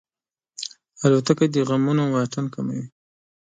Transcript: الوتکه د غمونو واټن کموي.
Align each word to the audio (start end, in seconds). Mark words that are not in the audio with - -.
الوتکه 1.05 1.45
د 1.53 1.55
غمونو 1.67 2.03
واټن 2.13 2.45
کموي. 2.53 2.83